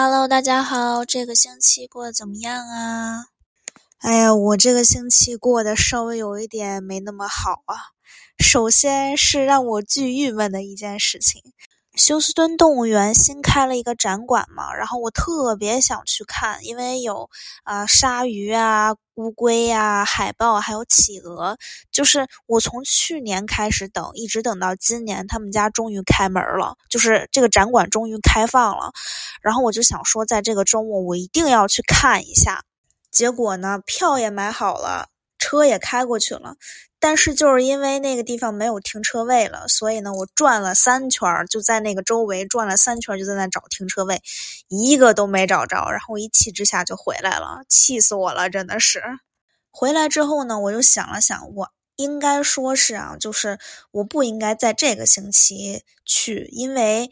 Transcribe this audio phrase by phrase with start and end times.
[0.00, 3.24] Hello，大家好，这个星期过得怎么样啊？
[3.98, 7.74] 哎呀，我这个星期过得稍微有一点没那么好啊。
[8.38, 11.42] 首先是让我巨郁闷的一件事情。
[11.98, 17.28] 休斯敦动物园新开了一个展馆嘛，然后我特别想去看，因为有
[17.64, 21.58] 啊鲨鱼啊、乌龟呀、海豹，还有企鹅。
[21.90, 28.92] 就是我从去年开始等，一直等到今年，他们家终于开门了，就是这个展馆终于开放了。
[29.42, 32.62] 然后我就想说，在这个周末我一定要去看一下。
[33.10, 35.08] 结果呢，票也买好了，
[35.48, 36.56] 车也开过去了。
[37.00, 44.20] 但是就是因为那个地方没有停车位了，所以呢，我转了三圈就在那个周围转了三圈就在那找停车位，
[44.66, 45.90] 一个都没找着。
[45.92, 49.00] 然后一气之下就回来了，气死我了，真的是。
[49.70, 53.60] 回来之后呢，我就想了想，我应该说是啊，就是
[53.92, 57.08] 我不应该在这个星期去，因为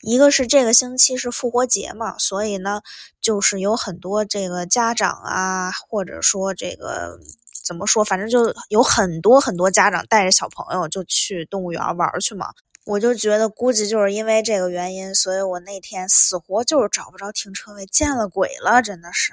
[0.00, 2.80] 一个是这个星期是复活节嘛，所以呢，
[3.20, 7.20] 就是有很多这个家长啊，或者说这个。
[7.66, 8.04] 怎么说？
[8.04, 12.52] 反正就有很多很多家长带着小朋友就去动物园玩去嘛。
[12.84, 19.32] 我就觉得估计就是因为这个原因，所以我那天死活就是找不着停车位，见了鬼了，真的是。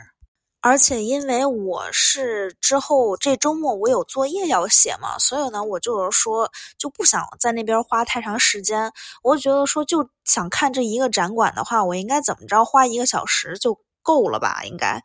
[0.59, 8.91] 而且因为我是之后这周末我有作业要写嘛，所以呢，我就是说就不想在那边花太长时间。
[9.21, 13.77] 我觉得说就想看这一个展馆的话，我应该怎么着花一个小时就。
[14.03, 15.01] 够了吧，应该。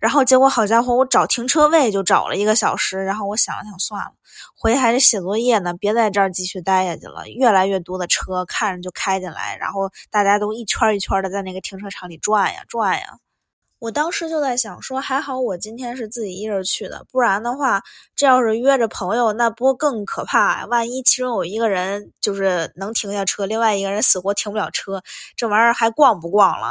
[0.00, 3.04] 然后结果好家伙，我找停车位就找了一个小时。
[3.04, 4.12] 然后我想了想，算了，
[4.56, 7.28] 回去还得写作业呢，别在这儿继续待下去了。
[7.28, 13.18] 越来越多的车看着就开进来，然后大家都一圈一圈的在那个停车场里转呀转呀。
[13.78, 17.82] 我当时就在想，说还好我今天是自己一人去的，不然的话，
[18.14, 20.64] 这要是约着朋友，那不更可怕？
[20.66, 25.02] 万一其中有一个人就是能停下车，另外一个人死活停不了车，
[25.36, 26.70] 这玩意儿还逛不逛了？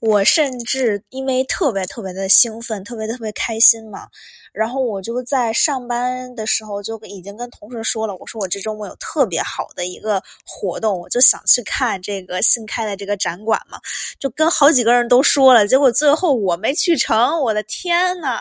[0.00, 4.06] 我甚至因为特别特别的兴奋，特别特别开心嘛，
[4.52, 13.80] 然后我就在上班的时候就已经跟同事说了，我说我这周末有特别好的一个活动，我就想去看这个新开的这个展馆嘛，
[14.20, 18.40] 就跟好几个人都说了，结果最后我没去成，我的天呐！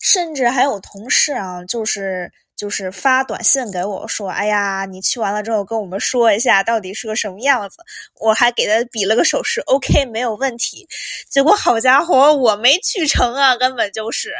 [0.00, 2.32] 甚至还有同事啊，就是。
[2.60, 7.78] 就是发短信给我说：“哎呀，你去完了之后跟我们说一下到底是个什么样子。”
[8.20, 10.86] 我还给他比了个手势，OK，没有问题。
[11.30, 14.34] 结果好家伙，我没去成啊，根本就是。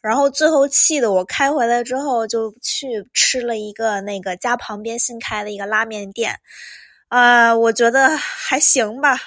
[0.00, 6.40] 然后最后气的我开回来之后就去吃了一个那个家旁边新开的一个拉面店，
[7.08, 9.18] 啊，我觉得还行吧。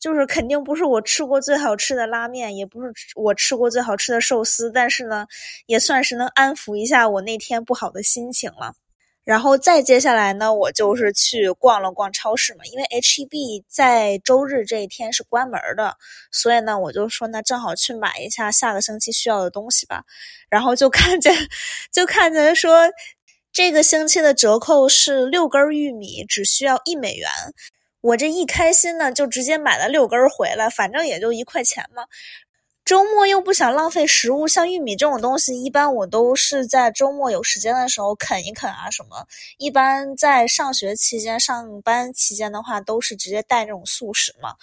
[0.00, 5.26] 就是肯定不是我吃过最好吃的拉面，也不是我吃过最好吃的寿司，但是呢，
[5.66, 8.72] 也算是能安抚一下我那天不好的心情了。
[9.22, 15.94] 然后再接下来呢，我就是去逛了逛超市嘛，因为 H E B 在周日这一天是关门的，
[16.32, 20.02] 所以呢，我就说那正好去买一下下个星期需要的东西吧。
[20.48, 21.36] 然后就看见，
[21.92, 22.88] 就看见说，
[23.52, 27.30] 这个星期的折扣是六根玉米只需要一美元。
[28.00, 32.04] 我这一开心呢，就直接买了六根回来，反正也就一块钱嘛。
[32.82, 39.26] 周末又不想浪费食物，像玉米这种东西，一般我都是在周末有时间的时候啃一啃啊什么。
[39.58, 44.54] 一般在上学期间、上班期间的话，都是直接带这种速食嘛。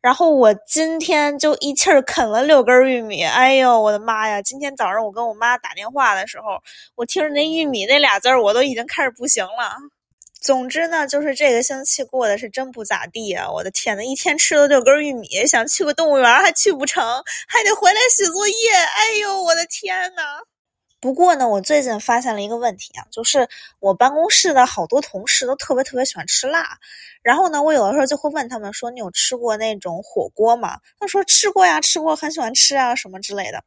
[0.00, 4.40] 然后我今天就一气儿啃了六根玉米，哎呦我的妈呀！
[4.40, 6.62] 今天早上我跟我妈打电话的时候，
[6.94, 9.76] 我听着那玉米那俩字儿，我都已经开始不行了。
[10.46, 13.50] 总之呢，就是这个星期过的是真不咋地啊！
[13.50, 17.04] 我的天呐，一天吃了六根玉米，想去个动物园还去不成，
[17.48, 18.54] 还得回来写作业。
[18.72, 20.22] 哎呦，我的天呐！
[21.00, 23.48] 不过呢，我最近发现了一个问题啊，就是
[23.80, 26.78] 我办公室的好多同事都特别特别喜欢吃辣。
[27.22, 33.62] 然后呢，我有的时候就会问他们说：“你有吃过那种火锅吗？”他说：“吃过呀，吃过，很喜欢吃啊，什么之类的。”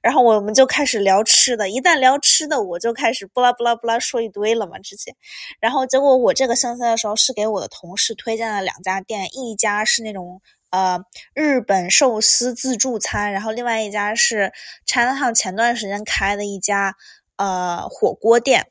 [0.00, 5.14] 然后我们就开始聊吃的，一旦聊吃的，我就开始不拉不拉不拉说一堆了嘛，直接。
[5.60, 10.40] 然后结果我这个星期的时候是给我的同事推荐了两家店，一家是那种。
[10.74, 11.04] 呃，
[11.34, 14.52] 日本寿司自助餐，然后另外一家是
[14.84, 16.96] China 前段时间开的一家
[17.36, 18.66] 呃火锅店，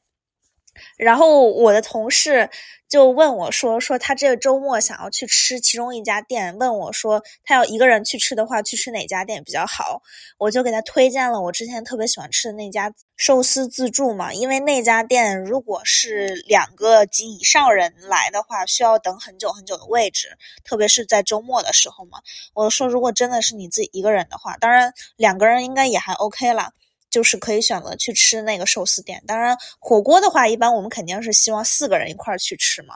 [0.98, 2.50] 然后我的同事。
[2.90, 10.04] 就问我说说他这个周末想要去吃其中一家店，问我说他要一个人去吃的话，去吃哪家店比较好？
[10.38, 22.20] 我就给他推荐了我之前特别喜欢吃的那家寿司自助嘛，因为那家店如果是两个及以上人来的话，需要等很久很久的位置，特别是在周末的时候嘛。
[22.54, 26.74] 我说如果真的是你自己一个人的话，当然两个人应该也还 OK 了。
[27.14, 32.96] 就是可以选择去吃那个寿司店，当然火锅的话，一般我们肯定是希望四个人一块儿去吃嘛。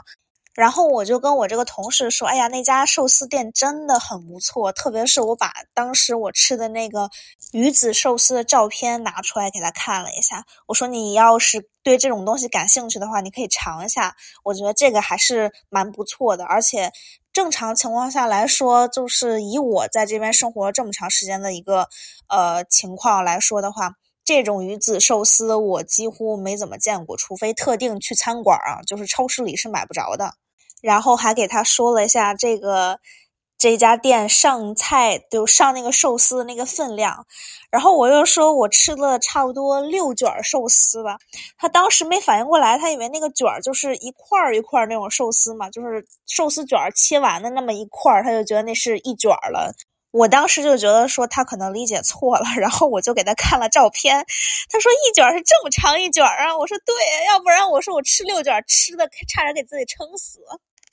[0.56, 7.12] 然后我就跟我这个同事说：“哎呀，那家寿司店真的很不错，特别是我把当时我吃的那个
[7.52, 10.44] 鱼子寿司的照片拿出来给他看了一下。
[10.66, 14.16] 我说你要是对这种东西感兴趣的话，你可以尝一下。
[14.44, 16.92] 我觉得这个还是蛮不错的，而且
[17.32, 21.88] 正常情况下来说，就是以我在这边生活了这么长时间的一个
[22.30, 23.92] 呃情况来说的话。”
[24.28, 30.34] 这种鱼子寿司我几乎没怎么见过，除非特定去餐馆啊，就是超市里是买不着的。
[30.82, 33.00] 然后还给他说了一下这个
[33.58, 37.26] 这家店上菜就上那个寿司的那个分量，
[37.72, 41.18] 然后我又说我吃了差不多六卷寿司吧。
[41.58, 49.74] 他当时没反应过来，他以为那个卷就是一块儿一块儿那种寿司嘛，就是寿司卷切完的那么一块儿，他就觉得那是一卷了。
[50.18, 54.26] 我当时就觉得说他可能理解错了，然后我就给他看了照片，
[54.70, 56.96] 他说一卷是这么长一卷啊，我说对，
[57.28, 60.40] 要不然我说我吃六卷吃的差点给自己撑死，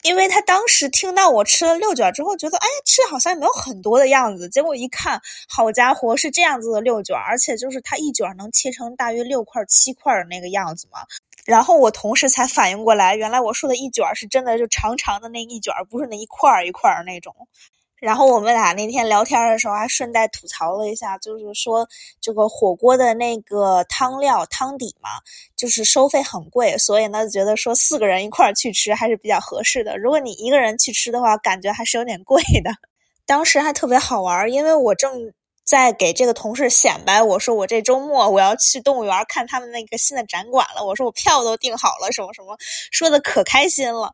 [0.03, 5.19] 因为他当时听到我吃了六卷之后，觉得哎吃好像也没有很多的样子，结果一看，
[5.49, 10.99] 好家伙是这样子的六卷，而且就是他一卷能切成大约六块七块的那个样子嘛，
[11.45, 17.33] 然后我同事才反应过来，原来我说的一卷是真的就长长的那一卷，不是那一块一块那种。
[18.05, 21.89] 然后我们俩那天聊天的时候，还顺带吐槽了一下，就是说
[22.21, 25.09] 这个火锅的那个汤料汤底嘛，
[25.55, 29.97] 就是收费很贵，所以呢，觉得说四个人一块儿去吃还是比较合适的。
[29.97, 32.69] 如果你一个人去吃的话，感觉还是有点贵的。
[33.25, 42.55] 当时还特别好玩，因为我正在给这个同事显摆，我说我这周末我要去动物园看他们那个新的展馆了，我说我票都订好了，什么什么，
[42.91, 44.13] 说的可开心了。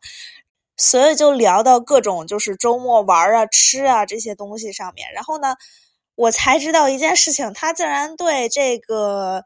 [0.83, 5.56] 所以就聊到各种就是周末玩啊、吃啊这些东西上面，然后呢，
[6.16, 9.45] 我才知道一件事情，他竟然对这个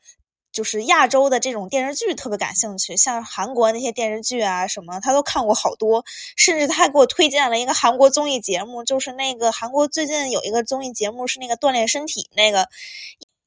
[0.54, 6.06] 就是亚洲的这种电视剧特别感兴趣，像韩国那些电视剧啊什么，他都看过好多，
[6.38, 12.70] 甚至他还给我推荐了一个韩国综艺节目，就是那个韩国最近有一个综艺节目是那个锻炼身体那个。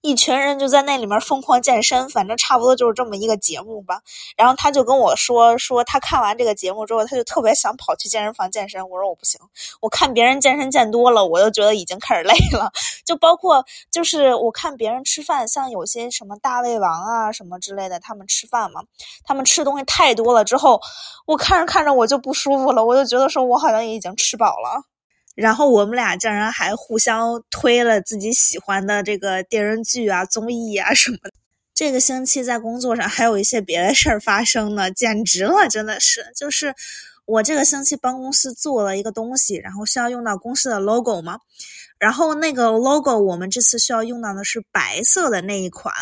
[0.00, 4.00] 一群人就在那里面疯狂健身，反正差不多就是这么一个节目吧。
[4.36, 8.88] 然后他就跟我说，说他看完这个节目之后，他就特别想跑去健身房健身。
[8.88, 9.40] 我说我不行，
[9.80, 12.70] 我看别人健身健多了，我就觉得已经开始累了。
[13.04, 18.82] 就包括就是我看别人吃饭，像有些什么大胃王啊什么之类的，他们吃饭嘛，
[19.24, 20.80] 他们吃东西太多了之后，
[21.26, 24.84] 我看着看着我就不舒服了，我就觉得说我好像也已经吃饱了。
[25.40, 31.30] 然后我们俩竟然还互相推了自己喜欢的这个电视剧啊、综艺啊什么的。
[31.72, 36.26] 这个星期在工作上还有一些别的事儿发生呢，简直了，真的是。
[36.34, 36.74] 就是
[37.24, 41.38] 我这个星期帮公司做了一个东西，然后需要用到公司的 logo 嘛。
[42.00, 45.94] 然后那个 logo 我们这次需要用到的是白色的那一款。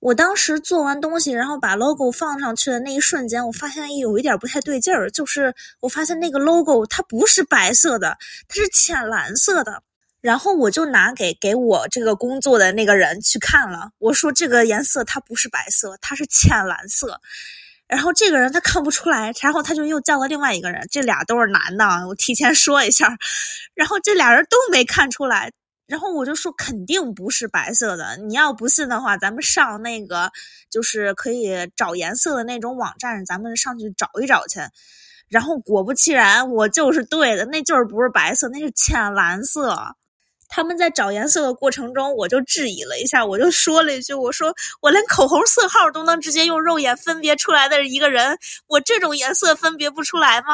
[0.00, 8.16] 我当时做完东西，然后把 logo 放上去的那一瞬间，我发现有一点不太对劲儿，就是我发现那个 logo 它不是白色的，
[8.48, 9.82] 它是浅蓝色的。
[10.20, 17.20] 然后我就拿给给我这个工作的那个人去看了，我说这个颜色它不是白色，它是浅蓝色。
[17.86, 23.16] 然后这个人他看不出来，然后他就又叫了另外一个人，这俩都是男的，我提前说一下。
[23.74, 25.52] 然后这俩人都没看出来。
[25.88, 30.30] 然后我就说肯定不是白色的，你要不信的话，咱们上那个
[30.70, 34.60] 就是可以找颜色的那种网站，咱们上去找一找去。
[35.28, 39.76] 然后果不其然，我就是对的，那就是不是白色，那是浅蓝色。
[40.50, 50.48] 他们在找颜色的过程中，我就质疑了一下，我就说了一句：“我说我连口红色号都能直接用肉眼分别出来的一个人，我这种颜色分别不出来吗？”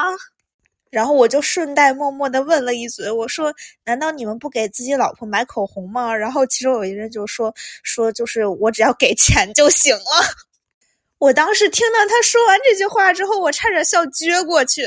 [0.94, 3.52] 然后我就顺带默默的问了一嘴，我说
[3.84, 10.24] ：“难道你们不给自己老婆买口红吗？”然后其中有一人就说：“说就是我只要给钱就行了。
[11.18, 14.82] ”我当时听到他说完这句话之后，我差点笑撅过去。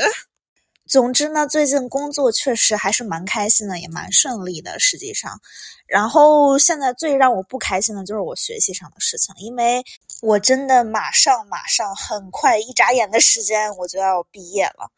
[0.88, 4.80] 总之呢，最近工作确实还是蛮开心的，也蛮顺利的。
[4.80, 5.42] 实际上，
[5.86, 9.84] 然后现在最让我不开心的就是我学习上的事情，因为
[10.22, 14.90] 我真的马上马上很快一眨眼的时间我就要毕业了。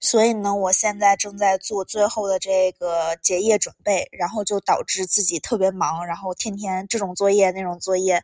[0.00, 8.22] 所以呢，我现在正在做最后的这个结业准备，然后就导致自己特别忙，然后天天这种作业那种作业。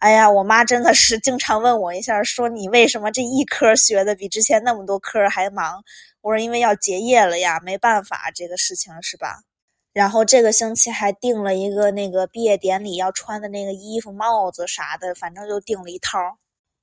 [0.00, 5.84] 哎呀，我妈真的是经常问我一下，说你为什么这一科学的比之前那么多科还忙？
[6.20, 9.38] 我说因为要结业了呀，没办法，这个事情是吧？
[9.92, 16.18] 然后这个星期还订了一个那个毕业典礼要穿的那个衣服、帽子啥的，反正就订了一套。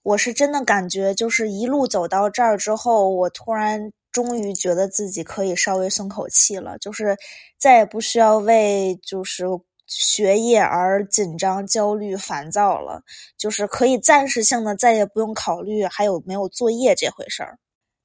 [0.03, 3.91] 我是真的感觉，就是一路走到这儿之后，我突然。
[4.11, 7.17] 终于觉得自己可以稍微松口气了，就是
[7.57, 9.45] 再也不需要为就是
[9.87, 13.03] 学业而紧张、焦虑、烦躁了，
[13.37, 17.57] 就是可以暂时性的再也不用考虑还有没有作业这回事儿。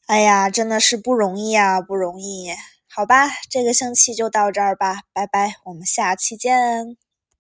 [0.06, 2.50] 哎呀，真的是不容易啊，不容易。
[2.88, 7.05] 好吧，这个星期就到这儿吧，拜拜，我们下期见。